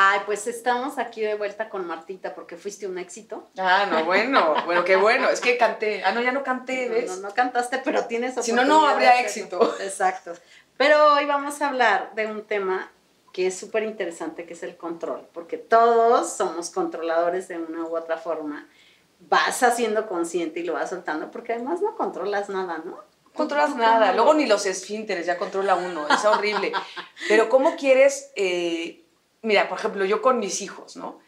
[0.00, 3.48] Ay, pues estamos aquí de vuelta con Martita porque fuiste un éxito.
[3.58, 5.28] Ah, no, bueno, bueno, qué bueno.
[5.28, 6.04] Es que canté.
[6.04, 7.10] Ah, no, ya no canté, ¿ves?
[7.10, 9.58] No, no, no cantaste, pero tienes Si no, no habría éxito.
[9.80, 10.34] Exacto.
[10.76, 12.92] Pero hoy vamos a hablar de un tema
[13.32, 17.96] que es súper interesante, que es el control, porque todos somos controladores de una u
[17.96, 18.68] otra forma.
[19.28, 23.00] Vas haciendo consciente y lo vas soltando, porque además no controlas nada, ¿no?
[23.34, 24.12] controlas ¿Tú nada.
[24.12, 26.06] Luego ni los esfínteres ya controla uno.
[26.06, 26.70] Es horrible.
[27.28, 28.30] Pero ¿cómo quieres?
[28.36, 29.04] eh,
[29.42, 31.20] mira, por ejemplo, yo con mis hijos, ¿no?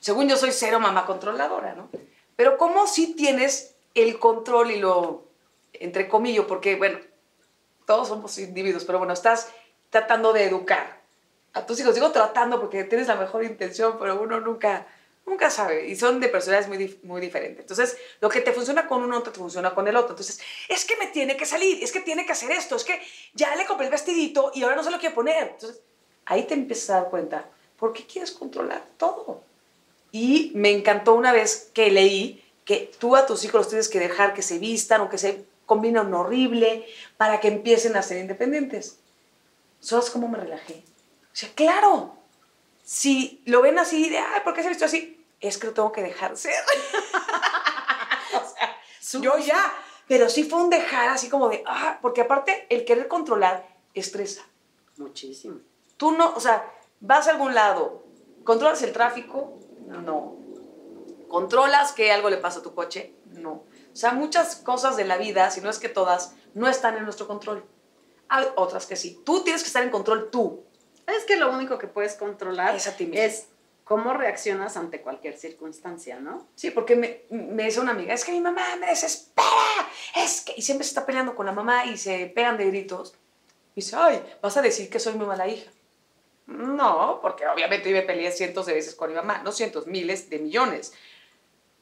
[0.00, 1.88] Según yo soy cero mamá controladora, ¿no?
[2.36, 5.24] Pero ¿cómo si tienes el control y lo,
[5.74, 6.98] entre comillas, porque, bueno,
[7.86, 9.48] todos somos individuos, pero bueno, estás
[9.90, 11.00] tratando de educar
[11.52, 11.94] a tus hijos.
[11.94, 14.86] Digo tratando porque tienes la mejor intención, pero uno nunca,
[15.26, 15.88] nunca sabe.
[15.88, 17.60] Y son de personalidades muy, muy diferentes.
[17.60, 20.10] Entonces, lo que te funciona con uno, no te funciona con el otro.
[20.10, 23.00] Entonces, es que me tiene que salir, es que tiene que hacer esto, es que
[23.34, 25.48] ya le compré el vestidito y ahora no se lo quiere poner.
[25.48, 25.82] Entonces,
[26.26, 27.46] ahí te empiezas a dar cuenta,
[27.78, 29.42] ¿por qué quieres controlar todo?
[30.10, 33.98] Y me encantó una vez que leí que tú a tus hijos los tienes que
[33.98, 38.98] dejar que se vistan o que se combinen horrible para que empiecen a ser independientes.
[39.80, 40.84] ¿Sabes cómo me relajé?
[41.32, 42.14] O sea, claro,
[42.84, 45.24] si lo ven así de, ay, ¿por qué se visto así?
[45.40, 46.54] Es que lo tengo que dejar ser.
[48.34, 48.48] o
[49.00, 49.72] sea, yo ya,
[50.06, 54.42] pero sí fue un dejar así como de, ah, porque aparte el querer controlar estresa.
[54.98, 55.60] Muchísimo.
[56.02, 58.02] Tú no, o sea, vas a algún lado,
[58.42, 59.56] ¿controlas el tráfico?
[59.86, 60.34] No.
[61.28, 63.14] ¿Controlas que algo le pasa a tu coche?
[63.26, 63.52] No.
[63.52, 67.04] O sea, muchas cosas de la vida, si no es que todas, no están en
[67.04, 67.64] nuestro control.
[68.28, 69.22] Hay otras que sí.
[69.24, 70.64] Tú tienes que estar en control tú.
[71.06, 73.22] Es que lo único que puedes controlar Es a ti mismo.
[73.22, 73.46] es
[73.84, 76.48] cómo reaccionas ante cualquier circunstancia, ¿no?
[76.56, 79.46] Sí, porque me, me dice una amiga, es que mi mamá me desespera,
[80.16, 80.54] es que...
[80.56, 83.14] Y siempre se está peleando con la mamá y se pegan de gritos.
[83.76, 85.70] Y dice, ay, vas a decir que soy muy mala hija.
[86.46, 90.28] No, porque obviamente yo me peleé cientos de veces con mi mamá, no cientos, miles
[90.28, 90.92] de millones.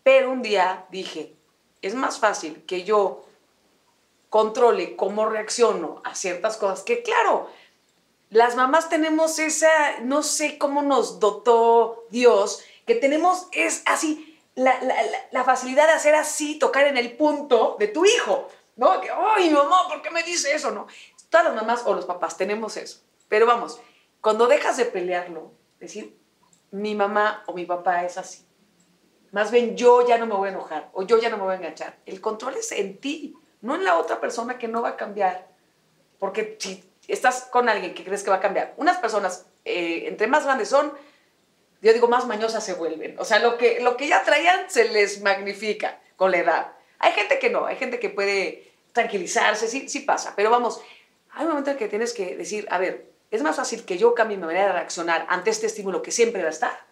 [0.03, 1.35] Pero un día dije,
[1.83, 3.25] es más fácil que yo
[4.29, 7.51] controle cómo reacciono a ciertas cosas, que claro,
[8.31, 15.45] las mamás tenemos esa, no sé cómo nos dotó Dios, que tenemos es así, la,
[15.45, 19.01] facilidad de hacer así, tocar en el punto de tu hijo, ¿no?
[19.01, 20.71] Que, ay, mamá, ¿por qué me dice eso?
[20.71, 20.87] No,
[21.29, 23.01] todas las mamás o los papás tenemos eso.
[23.29, 23.81] Pero vamos,
[24.21, 26.17] cuando dejas de pelearlo, decir,
[26.71, 28.45] mi mamá o mi papá es así.
[29.33, 31.53] Más bien yo ya no me voy a enojar o yo ya no me voy
[31.55, 31.99] a enganchar.
[32.07, 35.49] El control es en ti, no en la otra persona que no va a cambiar.
[36.19, 40.27] Porque si estás con alguien que crees que va a cambiar, unas personas, eh, entre
[40.27, 40.93] más grandes son,
[41.81, 43.19] yo digo, más mañosas se vuelven.
[43.19, 46.73] O sea, lo que, lo que ya traían se les magnifica con la edad.
[46.99, 50.35] Hay gente que no, hay gente que puede tranquilizarse, sí, sí pasa.
[50.37, 50.83] Pero vamos,
[51.31, 54.15] hay un momento en que tienes que decir, a ver, es más fácil que yo
[54.15, 56.87] cambie mi manera de reaccionar ante este estímulo que siempre va a estar,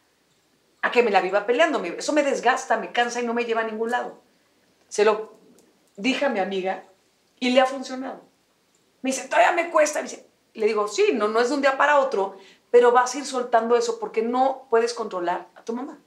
[0.83, 1.97] a que me la viva peleándome.
[1.99, 4.21] Eso me desgasta, me cansa y no me lleva a ningún lado.
[4.89, 5.35] Se lo
[5.97, 6.85] dije a mi amiga
[7.41, 8.23] y le ha funcionado.
[9.03, 10.03] Me dice, todavía me cuesta.
[10.55, 12.37] Le digo, sí, no, no es de un día para otro,
[12.71, 15.99] pero vas a ir soltando eso porque no puedes controlar a tu mamá.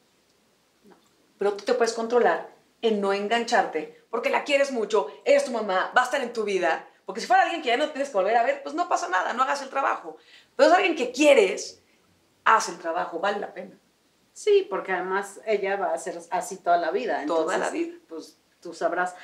[1.38, 2.50] Pero tú te puedes controlar
[2.82, 6.44] en no engancharte porque la quieres mucho, es tu mamá, va a estar en tu
[6.44, 6.88] vida.
[7.06, 9.10] Porque si fuera alguien que ya no tienes que volver a ver, pues no pasa
[9.10, 10.18] nada, no hagas el trabajo.
[10.56, 11.82] Pero es alguien que quieres,
[12.46, 13.78] haz el trabajo, vale la pena.
[14.34, 17.26] Sí, porque además ella va a ser así toda la vida.
[17.26, 17.98] Toda entonces, la vida.
[18.08, 19.16] Pues tú sabrás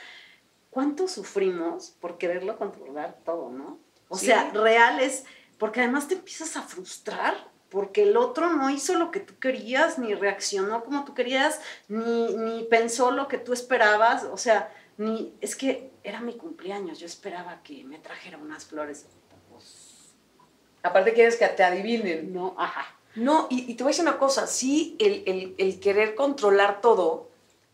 [0.69, 3.79] cuánto sufrimos por quererlo controlar todo, ¿no?
[4.09, 4.27] O Sí.
[4.27, 5.23] sea, real es,
[5.57, 7.35] porque además te empiezas a frustrar
[7.69, 12.33] porque el otro no hizo lo que tú querías, ni reaccionó como tú querías, ni,
[12.35, 17.05] ni pensó lo que tú esperabas, o sea, ni, es que era mi cumpleaños, yo
[17.05, 19.05] esperaba que me trajera unas flores.
[19.51, 20.13] Pues,
[20.83, 22.33] Aparte quieres que te adivinen.
[22.33, 22.85] no, ajá.
[23.15, 26.81] No, y, y te voy a decir una cosa, sí, el, el- el querer controlar
[26.81, 27.29] todo,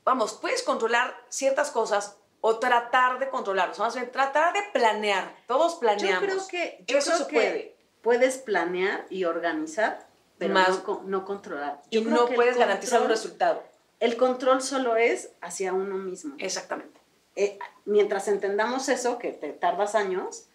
[0.06, 4.62] vamos, puedes controlar ciertas cosas o tratar de controlar, o sea, más bien tratar de
[4.72, 6.24] planear, todos Yo planeamos.
[6.24, 7.76] creo que, yo Eso creo se que puede.
[8.02, 10.08] puedes planear y organizar,
[10.38, 11.82] pero Más- no, co- no controlar.
[11.90, 13.64] Y Yo no puedes garantizar un resultado.
[14.00, 16.36] El control solo es hacia uno mismo.
[16.40, 17.00] Exactamente.
[17.36, 20.46] Eh, mientras entendamos eso, que te tardas años,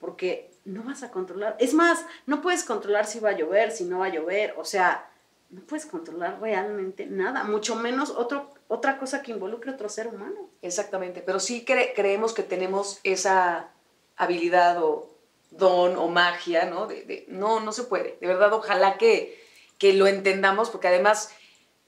[0.00, 1.56] porque no vas a controlar.
[1.60, 4.64] Es más, no puedes controlar si va a llover, si no va a llover, o
[4.64, 5.08] sea,
[5.50, 10.50] no puedes controlar realmente nada, mucho menos otro, otra cosa que involucre otro ser humano.
[10.62, 13.68] Exactamente, pero sí cre- creemos que tenemos esa
[14.16, 15.08] habilidad o
[15.52, 16.86] don o magia, ¿no?
[16.88, 18.18] De, de- no, no se puede.
[18.20, 19.40] De verdad, ojalá que,
[19.78, 21.30] que lo entendamos, porque además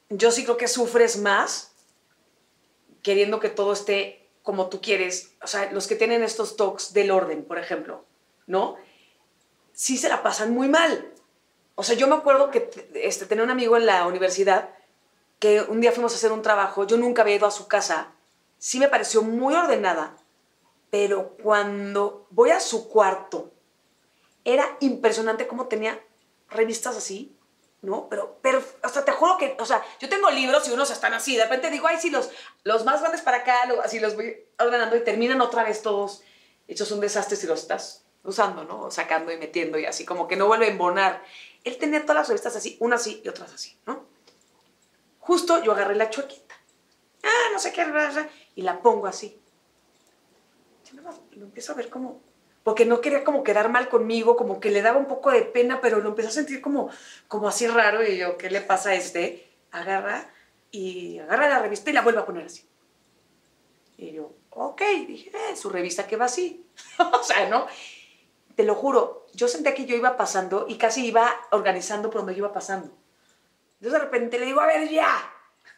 [0.08, 1.73] yo sí creo que sufres más
[3.02, 4.18] queriendo que todo esté
[4.49, 5.35] como tú quieres.
[5.43, 8.06] O sea, los que tienen estos talks del orden, por ejemplo,
[8.47, 8.77] ¿no?
[9.75, 11.12] Sí se la pasan muy mal.
[11.75, 14.71] O sea, yo me acuerdo que este, tenía un amigo en la universidad
[15.39, 18.15] que un día fuimos a hacer un trabajo, yo nunca había ido a su casa,
[18.56, 20.17] sí me pareció muy ordenada,
[20.89, 23.53] pero cuando voy a su cuarto,
[24.47, 26.03] era impresionante cómo tenía
[26.49, 27.37] revistas así,
[27.83, 28.09] ¿no?
[28.09, 31.37] Pero, pero, o te juro que, o sea, yo tengo libros y unos están así,
[31.37, 32.31] de repente digo, ay, sí, los,
[32.65, 36.23] los más grandes para acá, así los voy ordenando y terminan otra vez todos
[36.67, 38.91] hechos un desastre si los estás usando, ¿no?
[38.91, 41.23] Sacando y metiendo y así, como que no vuelve a embonar.
[41.65, 44.07] Él tenía todas las revistas así, unas así y otras así, ¿no?
[45.21, 46.55] Justo yo agarré la chuequita.
[47.23, 47.87] Ah, no sé qué,
[48.55, 49.41] y la pongo así.
[51.33, 52.21] Lo empiezo a ver como,
[52.69, 55.81] porque no quería como quedar mal conmigo, como que le daba un poco de pena,
[55.81, 56.91] pero lo empecé a sentir como,
[57.26, 59.50] como así raro y yo, ¿qué le pasa a este?
[59.70, 60.31] Agarra
[60.70, 62.69] y agarra la revista y la vuelve a poner así.
[63.97, 66.67] Y yo, ok, dije, eh, su revista que va así.
[66.99, 67.67] o sea, ¿no?
[68.55, 72.35] Te lo juro, yo sentía que yo iba pasando y casi iba organizando por donde
[72.35, 72.93] yo iba pasando.
[73.76, 75.09] Entonces de repente le digo, a ver, ya,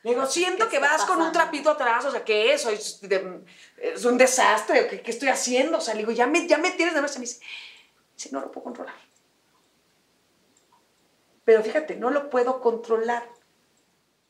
[0.02, 2.64] le digo, siento que vas con un trapito atrás, o sea, ¿qué es?
[2.64, 3.00] ¿Es,
[3.76, 4.86] es un desastre?
[4.88, 5.78] ¿Qué, ¿Qué, estoy haciendo?
[5.78, 7.10] O sea, le digo, ya me, ya me tienes de ver.
[7.10, 7.40] Se me dice,
[8.14, 8.94] dice, no lo puedo controlar.
[11.44, 13.28] Pero fíjate, no lo puedo controlar.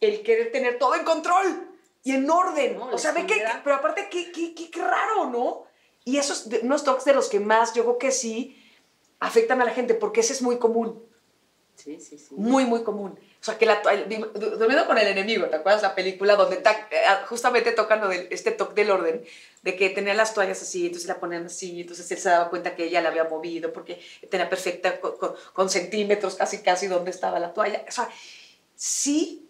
[0.00, 1.70] El querer tener todo en control
[2.02, 2.76] y en orden.
[2.76, 2.86] ¿no?
[2.86, 5.66] O sea, ve que, pero aparte, qué, qué, qué, qué raro, ¿no?
[6.04, 8.60] Y esos unos toques de los que más, yo creo que sí,
[9.20, 11.04] afectan a la gente, porque ese es muy común.
[11.76, 12.34] Sí, sí, sí.
[12.34, 13.20] Muy, muy común.
[13.40, 17.72] O sea, que la durmiendo con el enemigo, ¿te acuerdas la película donde eh, justamente
[17.72, 19.24] tocan lo de este toque del orden,
[19.62, 22.76] de que tenía las toallas así, entonces la ponían así, entonces él se daba cuenta
[22.76, 23.98] que ella la había movido porque
[24.28, 27.82] tenía perfecta, con, centímetros casi, casi donde estaba la toalla.
[27.88, 28.10] O sea,
[28.76, 29.48] sí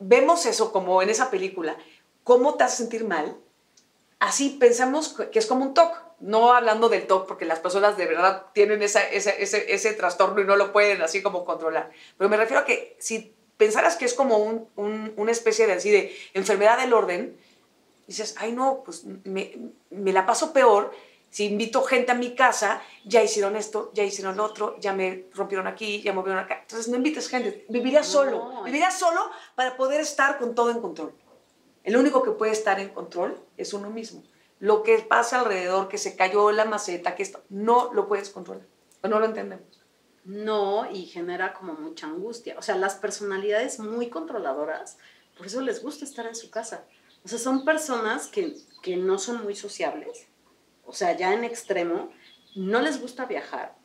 [0.00, 1.76] vemos eso como en esa película,
[2.24, 3.36] cómo te hace sentir mal,
[4.18, 8.06] así pensamos que es como un toque no hablando del TOC, porque las personas de
[8.06, 11.90] verdad tienen ese, ese, trastorno y no lo pueden así como controlar.
[12.16, 15.90] Pero me refiero a que si pensaras que es como un, una especie de así
[15.90, 17.36] de enfermedad del orden,
[18.06, 19.56] dices, ay no, pues me,
[19.90, 20.92] me, la paso peor
[21.30, 25.26] si invito gente a mi casa, ya hicieron esto, ya hicieron lo otro, ya me
[25.34, 26.60] rompieron aquí, ya movieron acá.
[26.62, 31.12] Entonces no invites gente, vivirías solo, vivirías solo para poder estar con todo en control.
[31.84, 34.22] El único que puede estar en control es uno mismo
[34.60, 38.66] lo que pasa alrededor, que se cayó la maceta, que esto, no lo puedes controlar,
[39.02, 39.66] no lo entendemos.
[40.24, 42.56] No, y genera como mucha angustia.
[42.58, 44.98] O sea, las personalidades muy controladoras,
[45.36, 46.84] por eso les gusta estar en su casa.
[47.24, 50.26] O sea, son personas que, que no son muy sociables,
[50.84, 52.10] o sea, ya en extremo,
[52.56, 53.76] no les gusta viajar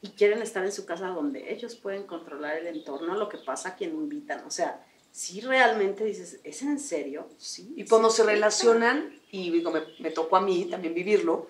[0.00, 3.70] y quieren estar en su casa donde ellos pueden controlar el entorno, lo que pasa
[3.70, 4.44] a quien invitan.
[4.46, 4.85] O sea,
[5.16, 7.26] si realmente dices, ¿es en serio?
[7.38, 7.72] Sí.
[7.74, 11.46] Y cuando se relacionan, y digo, me, tocó a mí también vivirlo,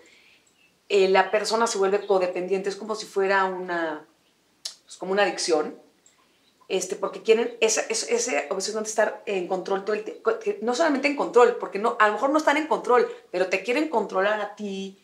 [0.88, 4.06] eh, la persona se vuelve codependiente, es como si fuera una,
[4.84, 5.76] pues como una adicción,
[6.68, 10.30] este, porque quieren ese, ese obsesión de estar en control todo el tiempo,
[10.62, 13.64] no solamente en control, porque no, a lo mejor no están en control, pero te
[13.64, 14.96] quieren controlar a ti,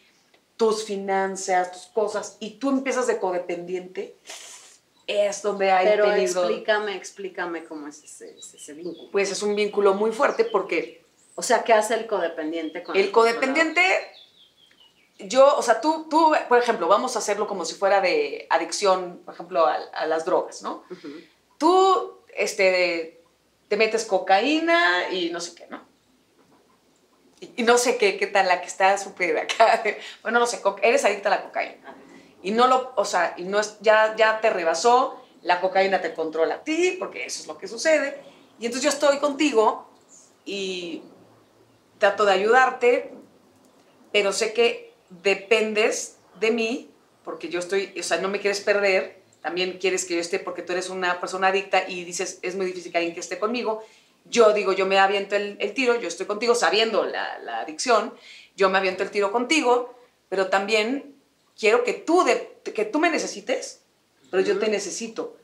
[0.56, 4.14] tus finanzas, tus cosas, y tú empiezas de codependiente
[5.06, 9.10] es donde hay Pero explícame, explícame cómo es ese, vínculo.
[9.10, 11.02] Pues es un vínculo muy fuerte porque...
[11.34, 13.82] O sea, ¿qué hace el codependiente con el, el codependiente?
[15.18, 19.22] Yo, o sea, tú, tú, por ejemplo, vamos a hacerlo como si fuera de adicción,
[19.24, 20.84] por ejemplo, a, las drogas, ¿no?
[21.58, 23.22] Tú, este,
[23.68, 25.82] te metes cocaína y no sé qué, ¿no?
[27.40, 29.82] Y, no sé qué, qué tal la que está súper acá.
[30.22, 31.96] Bueno, no sé, eres adicta a la cocaína
[32.42, 36.14] y no lo, o sea, y no es, ya, ya te rebasó, la cocaína te
[36.14, 38.20] controla a ti, porque eso es lo que sucede.
[38.58, 39.88] Y entonces yo estoy contigo
[40.44, 41.02] y
[41.98, 43.12] trato de ayudarte,
[44.12, 46.90] pero sé que dependes de mí,
[47.24, 50.62] porque yo estoy, o sea, no me quieres perder, también quieres que yo esté porque
[50.62, 53.84] tú eres una persona adicta y dices, es muy difícil que alguien que esté conmigo.
[54.24, 58.14] Yo digo, yo me aviento el, el tiro, yo estoy contigo sabiendo la, la adicción,
[58.56, 59.94] yo me aviento el tiro contigo,
[60.28, 61.11] pero también
[61.62, 63.82] quiero que tú, de, que tú me necesites,
[64.32, 65.36] pero yo te necesito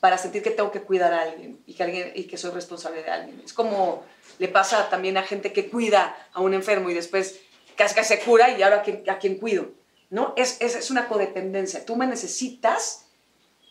[0.00, 3.04] para sentir que tengo que cuidar a alguien y que, alguien, y que soy responsable
[3.04, 3.40] de alguien.
[3.44, 4.04] Es como
[4.40, 7.38] le pasa también a gente que cuida a un enfermo y después
[7.76, 9.68] casi que se cura y ahora a quién, a quién cuido.
[10.08, 10.34] ¿no?
[10.36, 11.84] Es, es, es, una codependencia.
[11.84, 13.06] Tú me necesitas,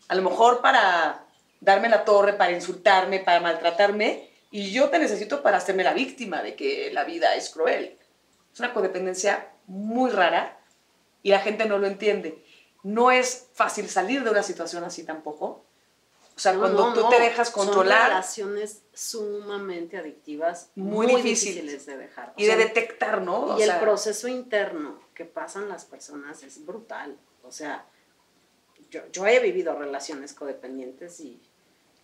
[0.07, 1.25] a lo mejor para
[1.59, 6.43] darme la torre, para insultarme, para maltratarme, y yo te necesito para hacerme la víctima
[6.43, 7.97] de que la vida es cruel.
[8.53, 10.58] Es una codependencia muy rara
[11.23, 12.43] y la gente no lo entiende.
[12.83, 15.65] No es fácil salir de una situación así tampoco.
[16.35, 17.99] O sea, cuando tú te dejas controlar.
[17.99, 22.33] Son relaciones sumamente adictivas, muy, difíciles de dejar.
[22.37, 23.59] y de detectar, ¿no?
[23.59, 27.17] y el proceso interno que pasan las personas es brutal.
[27.43, 27.85] O sea,
[28.89, 31.41] yo, yo he vivido relaciones codependientes y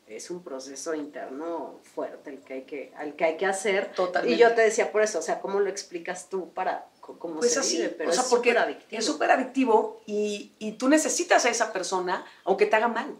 [0.07, 3.93] es un proceso interno fuerte el que hay que, al que hay que hacer.
[3.93, 4.35] Totalmente.
[4.35, 6.87] Y yo te decía por eso, o sea, ¿cómo lo explicas tú para
[7.19, 7.89] cómo Pues se así, vive?
[7.89, 8.99] Pero o sea, es porque súper adictivo.
[8.99, 13.15] es súper adictivo y, y tú necesitas a esa persona aunque te haga mal.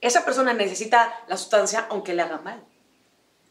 [0.00, 2.62] Esa persona necesita la sustancia aunque le haga mal.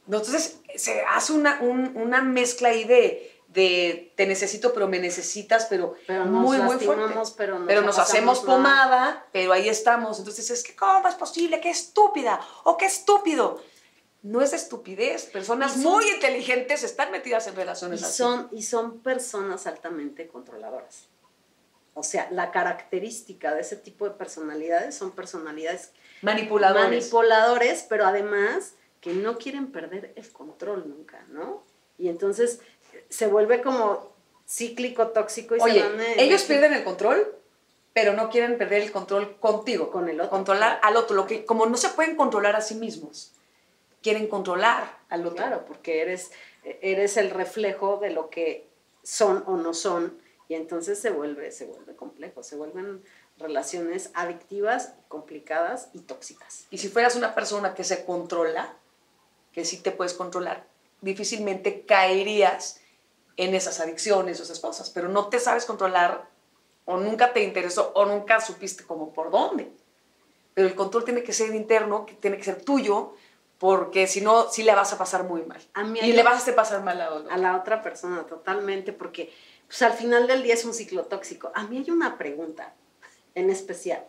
[0.06, 5.68] Entonces se hace una, un- una mezcla ahí de, de te necesito pero me necesitas,
[5.70, 6.86] pero, Pero muy, muy fuerte.
[6.86, 7.32] pero nos
[7.68, 10.20] pero nos hacemos pomada, pero ahí estamos.
[10.20, 11.62] Entonces es que, ¿cómo es posible?
[11.62, 12.40] ¡Qué estúpida!
[12.63, 13.62] ¡O qué estúpido!
[14.24, 15.25] No es estupidez.
[15.25, 18.18] Personas Y son- muy inteligentes están metidas en Y relaciones así.
[18.18, 21.08] son, y son personas altamente controladoras.
[21.94, 26.84] O sea, la característica de ese tipo de personalidades son personalidades Manipuladores.
[26.90, 31.63] manipuladores, pero además que no quieren perder el control nunca, ¿no?
[31.98, 32.60] Y entonces
[33.10, 34.12] se vuelve como
[34.48, 37.36] cíclico, tóxico y Oye, se van ellos pierden el control,
[37.94, 39.92] pero no quieren perder el control contigo.
[39.92, 40.30] Con el otro.
[40.30, 41.16] Controlar al otro.
[41.16, 43.34] Lo que, como no se pueden controlar a sí mismos,
[44.01, 45.38] quieren controlar al otro.
[45.38, 46.31] Claro, porque eres,
[46.63, 48.67] eres el reflejo de lo que
[49.03, 53.01] son o no son, y entonces se vuelve, se vuelve complejo, se vuelven
[53.38, 56.67] relaciones adictivas, complicadas y tóxicas.
[56.70, 58.75] Y si fueras una persona que se controla,
[59.53, 60.65] que sí te puedes controlar,
[61.01, 62.81] difícilmente caerías
[63.38, 66.29] en esas adicciones o esas cosas, pero no te sabes controlar
[66.86, 69.72] o nunca te interesó o nunca supiste como por dónde.
[70.53, 73.13] Pero el control tiene que ser interno, que tiene que ser tuyo,
[73.62, 75.62] porque si no, sí le vas a pasar muy mal.
[75.75, 77.32] A mí y le vas a hacer pasar mal a otro.
[77.32, 79.32] a la otra persona totalmente, porque
[79.68, 81.51] pues, al final del día es un ciclo tóxico.
[81.53, 82.74] A mí hay una pregunta
[83.36, 84.03] en especial,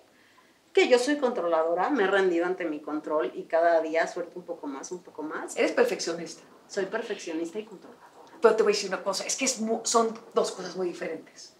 [0.73, 4.47] que yo soy controladora, me he rendido ante mi control y cada día suelto un
[4.47, 5.55] poco más, un poco más.
[5.55, 6.43] Eres perfeccionista.
[6.67, 8.09] Soy perfeccionista y controladora.
[8.41, 10.89] Pero te voy a decir una cosa, es que es mu- son dos cosas muy
[10.89, 11.53] diferentes.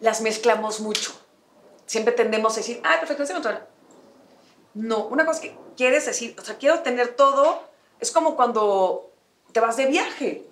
[0.00, 1.12] Las mezclamos mucho.
[1.86, 3.68] Siempre tendemos a decir, ah, perfeccionista y controla.
[4.74, 7.68] No, una cosa que quieres decir, o sea, quiero tener todo,
[8.00, 9.10] es como cuando
[9.52, 10.44] te vas de viaje.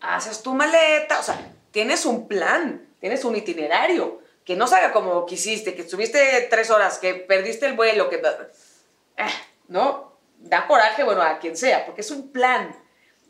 [0.00, 5.26] Haces tu maleta, o sea, tienes un plan, tienes un itinerario, que no salga como
[5.26, 8.16] quisiste, que estuviste tres horas, que perdiste el vuelo, que...
[8.16, 9.24] Eh,
[9.68, 12.76] no, da coraje, bueno, a quien sea, porque es un plan.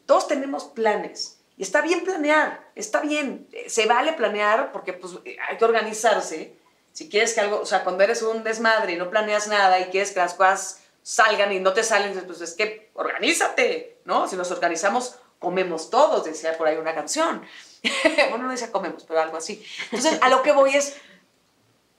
[0.05, 1.41] Todos tenemos planes.
[1.57, 3.49] Y está bien planear, está bien.
[3.53, 5.15] eh, Se vale planear porque pues,
[5.49, 6.55] hay que organizarse.
[6.97, 9.91] Si quieres que algo, o sea, cuando eres un desmadre y no planeas nada y
[9.91, 14.27] quieres que las cosas salgan y no te salen, pues es que organízate, ¿no?
[14.27, 17.45] Si nos organizamos, comemos todos, decía por ahí una canción.
[18.31, 19.63] bueno, no decía comemos, pero algo así.
[19.91, 20.97] Entonces, a lo que voy es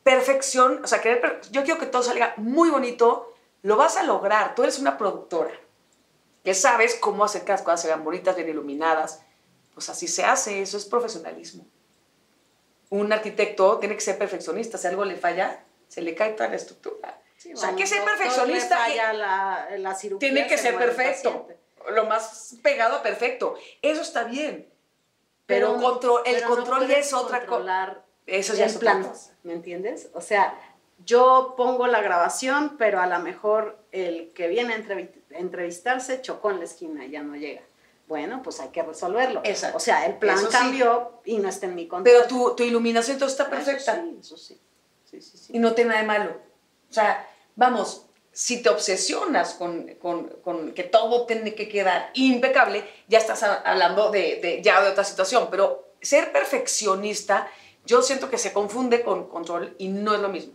[0.02, 4.56] perfección, o sea, querer, yo quiero que todo salga muy bonito, lo vas a lograr.
[4.56, 5.54] Tú eres una productora
[6.44, 9.22] que sabes cómo hacer que las cosas se vean bonitas, bien iluminadas.
[9.76, 11.68] Pues así se hace, eso es profesionalismo.
[12.90, 16.56] Un arquitecto tiene que ser perfeccionista, si algo le falla, se le cae toda la
[16.56, 17.20] estructura.
[17.54, 18.78] o sea, que ser perfeccionista.
[18.78, 21.48] Falla la, la cirugía, tiene que se ser perfecto.
[21.90, 23.56] Lo más pegado a perfecto.
[23.82, 24.70] Eso está bien.
[25.46, 28.04] Pero, control, el pero no control ya es otra cosa.
[28.26, 29.34] Eso ya es otra plan, cosa.
[29.44, 30.10] ¿me entiendes?
[30.14, 30.60] O sea,
[31.06, 36.52] yo pongo la grabación, pero a lo mejor el que viene a entrevi- entrevistarse chocó
[36.52, 37.62] en la esquina y ya no llega.
[38.08, 39.42] Bueno, pues hay que resolverlo.
[39.44, 39.78] Exacto.
[39.78, 40.52] O sea, el plan Eso sí.
[40.52, 42.04] cambió y no está en mi control.
[42.16, 43.96] Pero tu, tu iluminación todo está Eso perfecta.
[43.96, 44.60] sí, Eso sí,
[45.04, 45.54] sí, sí, sí.
[45.56, 46.32] y no tiene nada de malo.
[46.90, 52.88] O sea, vamos, si te obsesionas con, con- con que todo tiene que quedar impecable,
[53.10, 55.50] ya estás hablando de, de- ya de otra situación.
[55.52, 57.50] Pero ser perfeccionista,
[57.86, 60.54] yo siento que se confunde con control y no es lo mismo.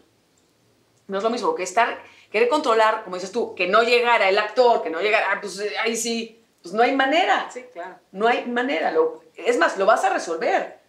[1.09, 4.39] No es lo mismo que estar, querer controlar, como dices tú, que no llegara el
[4.39, 7.49] actor, que no llegara, ah, pues eh, ahí sí, pues no hay manera.
[7.53, 7.97] Sí, claro.
[8.13, 8.91] No hay manera.
[8.93, 10.81] Lo, es más, lo vas a resolver.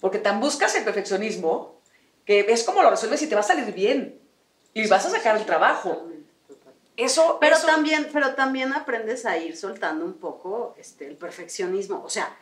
[0.00, 1.80] Porque tan buscas el perfeccionismo
[2.24, 4.20] que es como lo resuelves y te va a salir bien.
[4.74, 6.06] Y vas a sacar el trabajo.
[6.96, 12.02] Eso, Pero eso- también, pero también aprendes a ir soltando un poco este, el perfeccionismo.
[12.04, 12.34] O sea,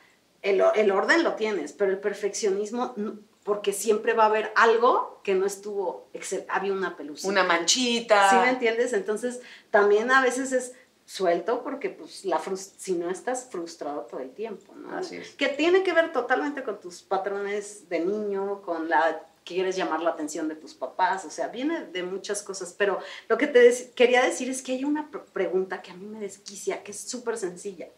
[0.42, 2.94] el, el orden lo tienes, pero el perfeccionismo,
[3.42, 7.28] porque siempre va a haber algo que no estuvo, excel- había una pelucita.
[7.28, 8.30] una manchita.
[8.30, 8.92] ¿Sí me entiendes?
[8.92, 9.40] Entonces,
[9.70, 10.72] también a veces es
[11.06, 14.96] suelto porque pues la si no estás frustrado todo el tiempo, ¿no?
[14.96, 15.30] Así es.
[15.32, 20.00] Que tiene que ver totalmente con tus patrones de niño, con la que quieres llamar
[20.00, 23.92] la atención de tus papás, o sea, viene de muchas cosas, pero lo que te
[23.94, 27.00] quería decir es que hay una pr- pregunta que a mí me desquicia, que es
[27.00, 27.88] súper sencilla,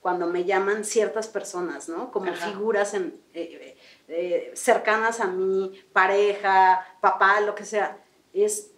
[0.00, 2.10] cuando me llaman ciertas personas, ¿no?
[2.10, 2.46] Como Ajá.
[2.48, 3.76] figuras en, eh,
[4.08, 8.70] eh, cercanas a mí, pareja, papá, lo que sea, es,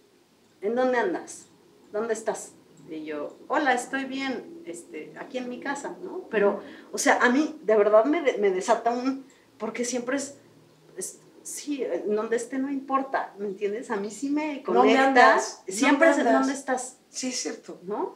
[0.59, 1.45] ¿en dónde andas?
[1.93, 2.51] ¿Dónde estás?
[2.89, 6.27] Y yo, hola, estoy bien, este, aquí en mi casa, ¿no?
[6.29, 6.61] Pero,
[6.91, 9.25] o sea, a mí de verdad me, me desata un,
[9.57, 10.35] porque siempre es,
[10.97, 13.91] es Sí, en donde esté no importa, ¿me entiendes?
[13.91, 15.07] A mí sí me ¿Dónde conecta.
[15.07, 15.61] andas?
[15.67, 17.79] Siempre es ¿Dónde en dónde estás, Sí, es cierto.
[17.83, 18.15] ¿no?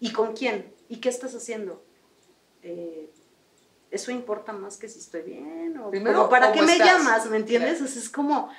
[0.00, 0.74] ¿Y con quién?
[0.88, 1.84] ¿Y qué estás haciendo?
[2.62, 3.08] Eh,
[3.92, 6.88] eso importa más que si estoy bien o Primero, ¿para qué ¿cómo me estás?
[6.88, 7.30] llamas?
[7.30, 7.80] ¿Me entiendes?
[7.80, 8.50] O sea, es como,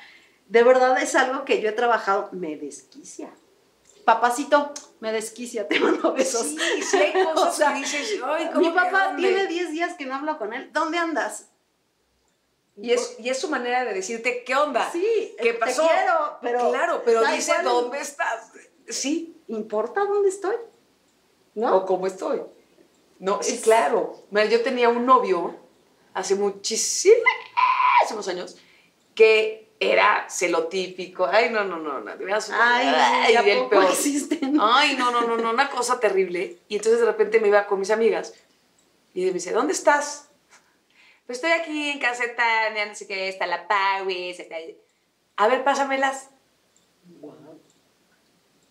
[0.48, 3.30] de verdad es algo que yo he trabajado, me desquicia.
[4.06, 6.48] Papacito, me desquicia, te mando besos.
[6.48, 9.22] Sí, sí hay cosas O sea, que dices, ay, ¿cómo Mi papá dónde?
[9.28, 10.72] tiene 10 días que no hablo con él.
[10.74, 11.50] ¿Dónde andas?
[12.80, 14.88] Y es, y es su manera de decirte, ¿qué onda?
[14.92, 15.88] Sí, ¿Qué te pasó?
[15.88, 17.64] quiero, pero claro, pero dice, igual.
[17.66, 18.52] ¿dónde estás?
[18.88, 20.56] Sí, ¿Importa dónde estoy?
[21.56, 21.78] ¿No?
[21.78, 22.44] o cómo estoy.
[23.18, 24.16] No, sí, Es- claro.
[24.30, 25.56] Mira, yo tenía un novio
[26.14, 27.18] hace muchísimos
[28.28, 28.58] años
[29.16, 31.28] que era celotípico.
[31.28, 32.12] Ay, no, no, no, no.
[32.52, 33.86] Ay, ¿a el peor.
[33.86, 34.58] existen?
[34.62, 36.58] Ay, no, no, no, no, una cosa terrible.
[36.68, 38.34] Y entonces de repente me iba con mis amigas
[39.14, 40.30] y me dice, ¿dónde estás?
[41.26, 43.98] Pues estoy aquí en caseta, no sé qué, está la está...
[45.36, 46.30] A ver, pásamelas.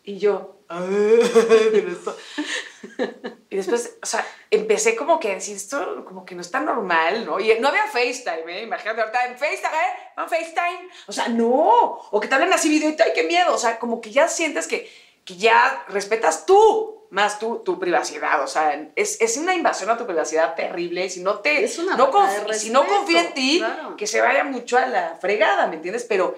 [0.07, 2.17] Y yo, pero esto...
[3.49, 7.25] Y después, o sea, empecé como que a decir, esto como que no está normal,
[7.25, 7.39] ¿no?
[7.39, 8.63] Y no había FaceTime, ¿eh?
[8.65, 10.13] Imagínate ahorita en FaceTime, ¿eh?
[10.17, 10.89] ¿No FaceTime?
[11.07, 11.99] O sea, no.
[12.11, 13.55] O que te hablen así videito, ¡ay, qué miedo!
[13.55, 14.91] O sea, como que ya sientes que,
[15.25, 18.43] que ya respetas tú más tu, tu privacidad.
[18.43, 21.09] O sea, es, es una invasión a tu privacidad terrible.
[21.09, 21.65] Si no te...
[21.65, 22.11] Es una no
[22.53, 23.97] si no confía en ti, claro.
[23.97, 26.05] que se vaya mucho a la fregada, ¿me entiendes?
[26.05, 26.37] Pero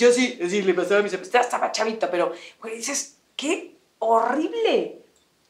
[0.00, 5.02] yo sí, sí, le pasaba a mis amistades, estaba chavita, pero, güey, dices, qué horrible.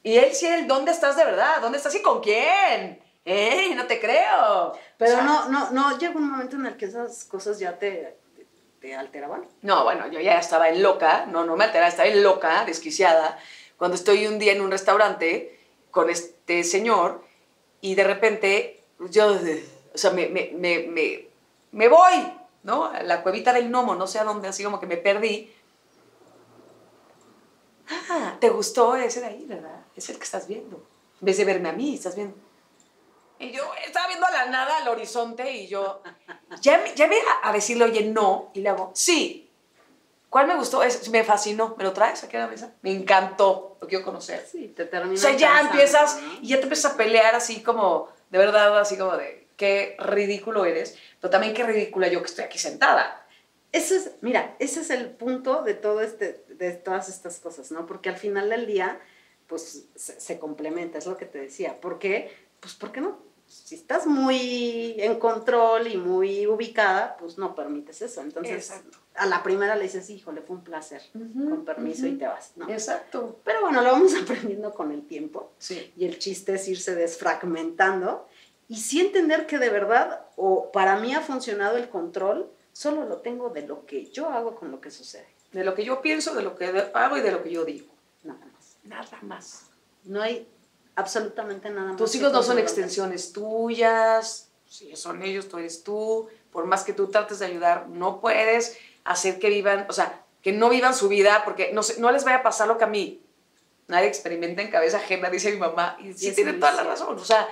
[0.02, 1.60] Y él sí, él, ¿dónde estás de verdad?
[1.60, 3.00] ¿Dónde estás y con quién?
[3.24, 4.72] ¡Ey, no te creo!
[4.98, 7.78] Pero O sea, no, no, no llegó un momento en el que esas cosas ya
[7.78, 8.46] te, te,
[8.80, 9.46] te alteraban.
[9.62, 13.38] No, bueno, yo ya estaba en loca, no, no me alteraba, estaba en loca, desquiciada,
[13.76, 15.58] cuando estoy un día en un restaurante
[15.90, 17.24] con este señor
[17.80, 19.38] y de repente yo,
[19.94, 21.28] o sea, me, me, me, me,
[21.72, 22.92] me voy, ¿no?
[23.02, 25.52] La cuevita del gnomo, no sé a dónde, así como que me perdí.
[28.08, 29.80] Ah, ¿te gustó ese de ahí, verdad?
[29.96, 30.76] Es el que estás viendo.
[31.20, 32.36] En vez de verme a mí, estás viendo.
[33.38, 36.02] Y yo estaba viendo a la nada, al horizonte, y yo
[36.60, 39.46] ya, me- ya me a, a decirle, oye, no, y le hago, sí.
[40.28, 40.84] ¿Cuál me gustó?
[40.84, 41.74] Es, me fascinó.
[41.76, 42.72] ¿Me lo traes aquí a la mesa?
[42.82, 43.76] Me encantó.
[43.80, 44.46] Lo quiero conocer.
[44.48, 46.34] Sí, te O sea, ya empiezas ¿no?
[46.40, 50.64] y ya te empiezas a pelear así como, de verdad, así como de, qué ridículo
[50.64, 53.26] eres, pero también qué ridícula yo que estoy aquí sentada.
[53.72, 57.84] Ese es, mira, ese es el punto de todo este, de todas estas cosas, ¿no?
[57.84, 58.98] Porque al final del día,
[59.46, 61.78] pues se, se complementa, es lo que te decía.
[61.78, 62.32] ¿Por qué?
[62.60, 63.18] Pues ¿por qué no?
[63.46, 68.22] Si estás muy en control y muy ubicada, pues no permites eso.
[68.22, 68.96] Entonces, Exacto.
[69.14, 72.18] a la primera le dices, híjole, fue un placer, Ujú, con permiso y ujú.
[72.20, 72.70] te vas, ¿no?
[72.70, 73.40] Exacto.
[73.44, 75.52] Pero bueno, lo vamos aprendiendo con el tiempo.
[75.58, 75.92] Sí.
[75.96, 78.26] y el chiste es irse desfragmentando
[78.70, 83.16] y sí entender que de verdad, o para mí ha funcionado el control, solo lo
[83.16, 86.36] tengo de lo que yo hago con lo que sucede, De lo que yo pienso,
[86.36, 87.92] de lo que hago y de lo que yo digo.
[88.22, 88.76] nada más.
[88.84, 89.62] Nada más.
[90.04, 90.46] No hay
[90.94, 91.96] absolutamente nada más.
[91.96, 96.28] Tus hijos no son extensiones tuyas, si son ellos, tú eres tú.
[96.52, 100.52] Por más que tú trates de ayudar, no puedes hacer que vivan, o sea, que
[100.52, 103.20] no vivan su vida porque no, no les vaya a pasar lo que a mí.
[103.88, 105.98] Nadie experimenta en cabeza ajena, dice mi mamá.
[106.00, 107.18] Y sí tiene toda la razón.
[107.18, 107.48] O sea,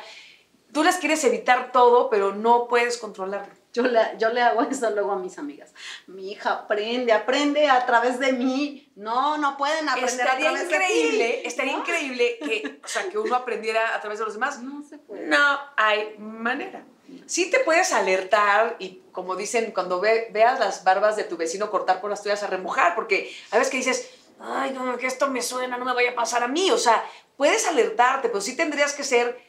[0.72, 3.54] tú les quieres evitar todo, pero no puedes controlarlo.
[3.72, 5.72] Yo le, yo le hago eso luego a mis amigas.
[6.06, 8.90] Mi hija aprende, aprende a través de mí.
[8.96, 11.46] No, no pueden aprender Estaría a través increíble, de ti.
[11.46, 11.78] estaría ¿No?
[11.80, 14.60] increíble que, o sea, que uno aprendiera a través de los demás.
[14.62, 15.26] No se puede.
[15.26, 16.84] No hay manera.
[17.26, 21.70] Sí te puedes alertar y como dicen, cuando ve- veas las barbas de tu vecino
[21.70, 25.28] cortar por las tuyas a remojar, porque a veces que dices, ay, no, que esto
[25.28, 26.70] me suena, no me vaya a pasar a mí.
[26.70, 27.02] O sea,
[27.36, 29.47] puedes alertarte, pero sí tendrías que ser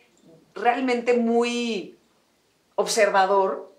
[0.59, 1.97] realmente muy
[2.75, 3.71] observador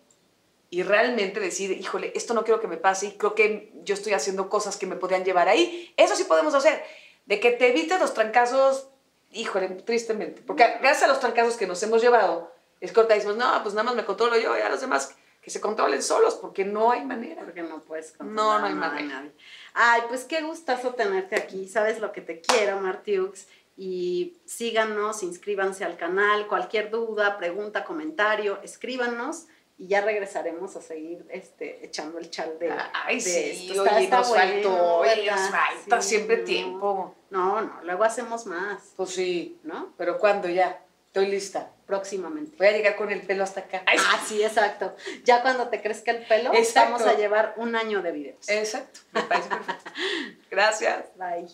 [0.68, 4.12] y realmente decir, híjole, esto no quiero que me pase y creo que yo estoy
[4.12, 5.92] haciendo cosas que me podrían llevar ahí.
[5.96, 6.82] Eso sí podemos hacer.
[7.26, 8.88] De que te evites los trancazos,
[9.32, 10.42] híjole, tristemente.
[10.42, 13.84] Porque gracias a los trancazos que nos hemos llevado, es ahorita decimos, no, pues nada
[13.84, 17.04] más me controlo yo y a los demás que se controlen solos, porque no hay
[17.04, 17.42] manera.
[17.42, 19.14] Porque no puedes No, controlar no hay de manera.
[19.20, 19.32] nadie.
[19.74, 21.66] Ay, pues qué gustazo tenerte aquí.
[21.66, 23.46] Sabes lo que te quiero, Martiux.
[23.82, 26.46] Y síganos, inscríbanse al canal.
[26.48, 29.46] Cualquier duda, pregunta, comentario, escríbanos
[29.78, 32.70] y ya regresaremos a seguir este, echando el chal de.
[32.92, 33.80] Ay, de sí, esto.
[33.82, 35.36] oye, Está- nos está faltó, bueno, oye, ¿verdad?
[35.40, 36.44] nos falta Sí, siempre no.
[36.44, 37.14] tiempo.
[37.30, 39.94] No, no, luego hacemos más, Pues sí, ¿no?
[39.96, 40.84] pero ¿cuándo ya?
[41.06, 41.72] Estoy lista.
[41.86, 42.56] Próximamente.
[42.58, 43.82] Voy a llegar con el pelo hasta acá.
[43.86, 44.94] Ay, Ah, sí, exacto.
[45.24, 46.92] Ya cuando te crezca el pelo, Exacto.
[46.92, 48.46] vamos a llevar un año de videos.
[48.48, 49.90] Exacto, me parece perfecto.
[50.50, 51.06] Gracias.
[51.16, 51.48] Bye.